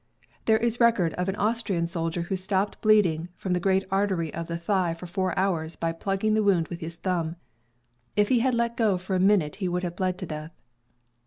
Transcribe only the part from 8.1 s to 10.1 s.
if he had let go for a minute he would have